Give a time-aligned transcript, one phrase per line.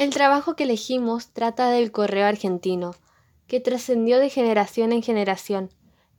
[0.00, 2.94] El trabajo que elegimos trata del correo argentino,
[3.46, 5.68] que trascendió de generación en generación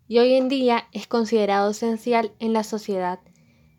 [0.07, 3.17] y hoy en día es considerado esencial en la sociedad,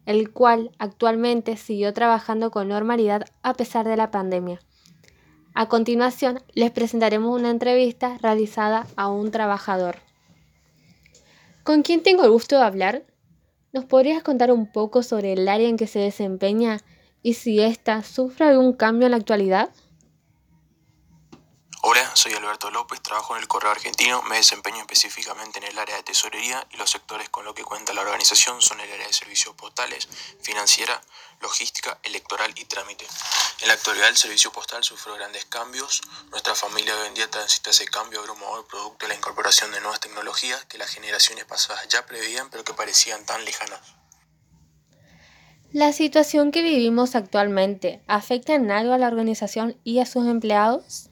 [0.04, 4.58] el cual actualmente siguió trabajando con normalidad a pesar de la pandemia.
[5.54, 9.98] A continuación, les presentaremos una entrevista realizada a un trabajador.
[11.62, 13.04] ¿Con quién tengo el gusto de hablar?
[13.72, 16.80] ¿Nos podrías contar un poco sobre el área en que se desempeña
[17.22, 19.70] y si ésta sufre algún cambio en la actualidad?
[21.84, 25.96] Hola, soy Alberto López, trabajo en el Correo Argentino, me desempeño específicamente en el área
[25.96, 29.12] de tesorería y los sectores con los que cuenta la organización son el área de
[29.12, 30.08] servicios postales,
[30.40, 31.02] financiera,
[31.40, 33.04] logística, electoral y trámite.
[33.62, 37.70] En la actualidad el servicio postal sufrió grandes cambios, nuestra familia hoy en día transita
[37.70, 42.06] ese cambio abrumador producto de la incorporación de nuevas tecnologías que las generaciones pasadas ya
[42.06, 43.80] preveían pero que parecían tan lejanas.
[45.72, 51.08] ¿La situación que vivimos actualmente afecta en algo a la organización y a sus empleados?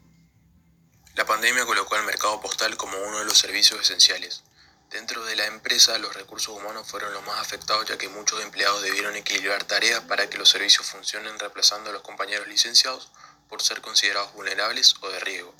[1.17, 4.43] La pandemia colocó al mercado postal como uno de los servicios esenciales.
[4.91, 8.83] Dentro de la empresa, los recursos humanos fueron los más afectados ya que muchos empleados
[8.83, 13.11] debieron equilibrar tareas para que los servicios funcionen reemplazando a los compañeros licenciados
[13.49, 15.55] por ser considerados vulnerables o de riesgo.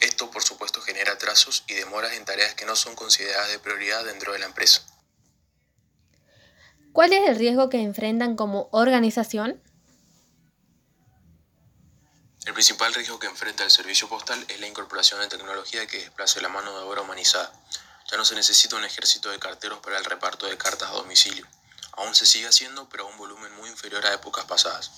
[0.00, 4.04] Esto, por supuesto, genera atrasos y demoras en tareas que no son consideradas de prioridad
[4.04, 4.82] dentro de la empresa.
[6.92, 9.62] ¿Cuál es el riesgo que enfrentan como organización?
[12.46, 16.40] El principal riesgo que enfrenta el servicio postal es la incorporación de tecnología que desplace
[16.40, 17.52] la mano de obra humanizada.
[18.08, 21.44] Ya no se necesita un ejército de carteros para el reparto de cartas a domicilio.
[21.94, 24.92] Aún se sigue haciendo, pero a un volumen muy inferior a épocas pasadas.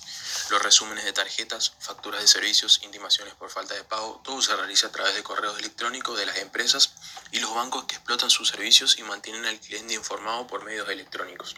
[0.51, 4.85] Los resúmenes de tarjetas, facturas de servicios, intimaciones por falta de pago, todo se realiza
[4.85, 6.93] a través de correos electrónicos de las empresas
[7.31, 11.55] y los bancos que explotan sus servicios y mantienen al cliente informado por medios electrónicos.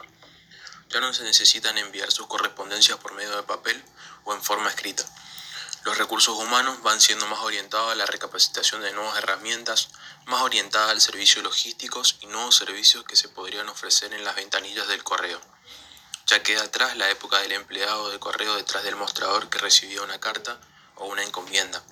[0.87, 3.83] Ya no se necesitan enviar sus correspondencias por medio de papel
[4.23, 5.03] o en forma escrita.
[5.83, 9.89] Los recursos humanos van siendo más orientados a la recapacitación de nuevas herramientas,
[10.25, 14.87] más orientadas al servicio logísticos y nuevos servicios que se podrían ofrecer en las ventanillas
[14.87, 15.41] del correo.
[16.27, 20.19] Ya queda atrás la época del empleado de correo detrás del mostrador que recibía una
[20.19, 20.61] carta
[20.97, 21.83] o una encomienda,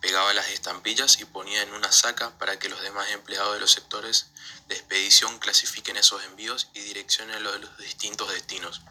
[0.00, 3.70] pegaba las estampillas y ponía en una saca para que los demás empleados de los
[3.70, 4.26] sectores
[4.66, 8.82] de expedición clasifiquen esos envíos y direccionen los distintos destinos.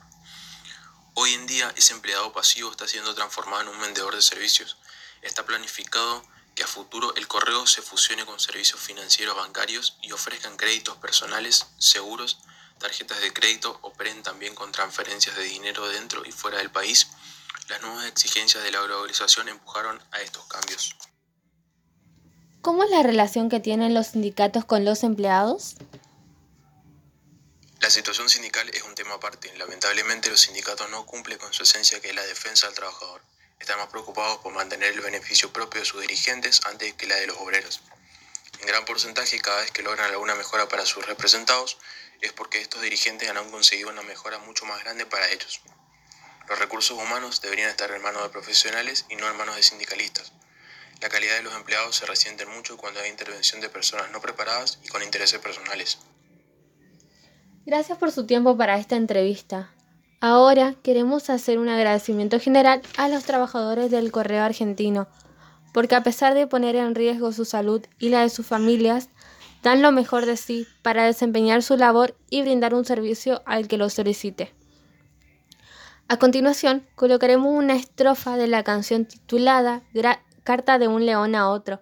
[1.18, 4.78] Hoy en día ese empleado pasivo está siendo transformado en un vendedor de servicios.
[5.22, 6.22] Está planificado
[6.56, 11.68] que a futuro el correo se fusione con servicios financieros bancarios y ofrezcan créditos personales,
[11.78, 12.40] seguros,
[12.80, 17.08] tarjetas de crédito, operen también con transferencias de dinero dentro y fuera del país.
[17.70, 20.98] Las nuevas exigencias de la globalización empujaron a estos cambios.
[22.62, 25.76] ¿Cómo es la relación que tienen los sindicatos con los empleados?
[27.86, 29.56] La situación sindical es un tema aparte.
[29.58, 33.22] Lamentablemente los sindicatos no cumplen con su esencia que es la defensa del trabajador.
[33.60, 37.28] Están más preocupados por mantener el beneficio propio de sus dirigentes antes que la de
[37.28, 37.82] los obreros.
[38.60, 41.78] En gran porcentaje, cada vez que logran alguna mejora para sus representados,
[42.22, 45.62] es porque estos dirigentes han conseguido una mejora mucho más grande para ellos.
[46.50, 50.32] Los recursos humanos deberían estar en manos de profesionales y no en manos de sindicalistas.
[51.02, 54.80] La calidad de los empleados se resiente mucho cuando hay intervención de personas no preparadas
[54.82, 56.00] y con intereses personales.
[57.66, 59.72] Gracias por su tiempo para esta entrevista.
[60.22, 65.08] Ahora queremos hacer un agradecimiento general a los trabajadores del correo argentino,
[65.74, 69.10] porque a pesar de poner en riesgo su salud y la de sus familias,
[69.64, 73.80] dan lo mejor de sí para desempeñar su labor y brindar un servicio al que
[73.80, 74.54] lo solicite.
[76.08, 79.82] A continuación, colocaremos una estrofa de la canción titulada
[80.44, 81.82] Carta de un león a otro,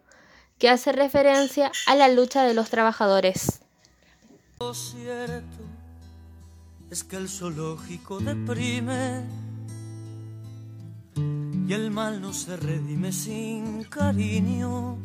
[0.58, 3.63] que hace referencia a la lucha de los trabajadores
[6.90, 9.24] es que el zoológico deprime
[11.68, 14.98] y el mal no se redime sin cariño,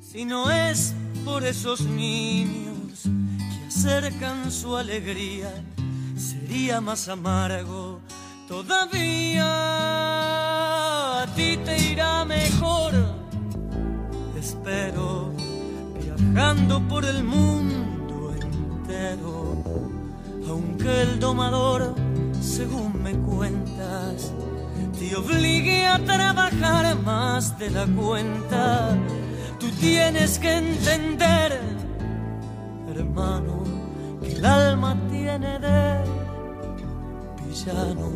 [0.00, 0.94] si no es
[1.24, 5.52] por esos niños que acercan su alegría,
[6.16, 8.00] sería más amargo
[8.48, 9.44] todavía.
[11.22, 12.92] A ti te irá mejor,
[14.38, 15.32] espero,
[16.00, 17.61] viajando por el mundo
[20.48, 21.94] aunque el domador,
[22.40, 24.32] según me cuentas,
[24.98, 28.96] te obligue a trabajar más de la cuenta,
[29.58, 31.60] tú tienes que entender,
[32.94, 33.64] hermano,
[34.20, 36.04] que el alma tiene de
[37.46, 38.10] villano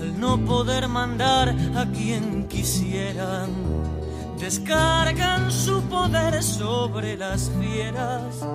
[0.00, 3.50] al no poder mandar a quien quisieran.
[4.38, 8.46] Descargan su poder sobre las fieras,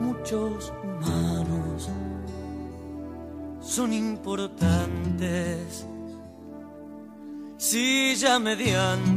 [0.00, 1.88] muchos humanos
[3.60, 5.86] son importantes
[7.58, 9.15] silla mediante.